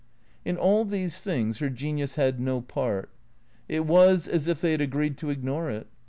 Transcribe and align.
In 0.43 0.57
all 0.57 0.83
these 0.83 1.21
things 1.21 1.59
her 1.59 1.69
genius 1.69 2.15
had 2.15 2.39
no 2.39 2.59
part. 2.61 3.11
It 3.69 3.85
was 3.85 4.27
as 4.27 4.47
if 4.47 4.59
they 4.59 4.71
had 4.71 4.81
agreed 4.81 5.15
to 5.19 5.29
ignore 5.29 5.69
it. 5.69 5.85